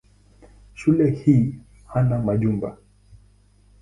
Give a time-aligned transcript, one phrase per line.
[0.73, 1.55] Shule hii
[1.85, 2.77] hana majumba.